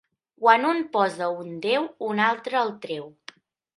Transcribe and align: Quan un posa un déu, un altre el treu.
Quan 0.43 0.63
un 0.69 0.79
posa 0.95 1.27
un 1.43 1.51
déu, 1.67 1.85
un 2.09 2.25
altre 2.31 2.59
el 2.63 2.77
treu. 2.87 3.07